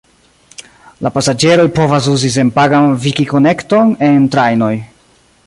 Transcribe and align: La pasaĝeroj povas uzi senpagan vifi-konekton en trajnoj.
La 1.07 1.11
pasaĝeroj 1.17 1.67
povas 1.79 2.07
uzi 2.13 2.33
senpagan 2.37 2.89
vifi-konekton 3.05 3.93
en 4.09 4.27
trajnoj. 4.37 4.73